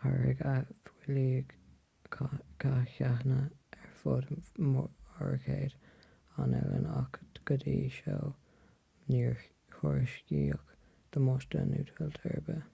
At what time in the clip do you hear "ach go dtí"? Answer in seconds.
6.98-7.76